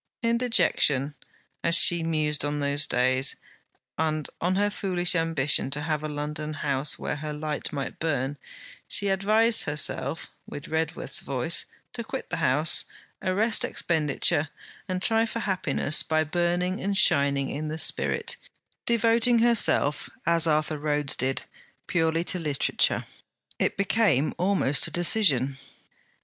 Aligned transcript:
In 0.23 0.39
dejection, 0.39 1.13
as 1.63 1.75
she 1.75 2.01
mused 2.01 2.43
on 2.43 2.59
those 2.59 2.87
days, 2.87 3.35
and 3.99 4.27
on 4.41 4.55
her 4.55 4.71
foolish 4.71 5.13
ambition 5.13 5.69
to 5.69 5.81
have 5.83 6.03
a 6.03 6.09
London 6.09 6.53
house 6.53 6.97
where 6.97 7.17
her 7.17 7.31
light 7.31 7.71
might 7.71 7.99
burn, 7.99 8.37
she 8.87 9.09
advised 9.09 9.65
herself, 9.65 10.31
with 10.47 10.67
Redworth's 10.69 11.19
voice, 11.19 11.65
to 11.93 12.03
quit 12.03 12.31
the 12.31 12.37
house, 12.37 12.85
arrest 13.21 13.63
expenditure, 13.63 14.49
and 14.87 15.03
try 15.03 15.27
for 15.27 15.41
happiness 15.41 16.01
by 16.01 16.23
burning 16.23 16.81
and 16.81 16.97
shining 16.97 17.49
in 17.49 17.67
the 17.67 17.77
spirit: 17.77 18.37
devoting 18.87 19.37
herself, 19.37 20.09
as 20.25 20.47
Arthur 20.47 20.79
Rhodes 20.79 21.15
did, 21.15 21.43
purely 21.85 22.23
to 22.23 22.39
literature. 22.39 23.05
It 23.59 23.77
became 23.77 24.33
almost 24.39 24.87
a 24.87 24.91
decision. 24.91 25.59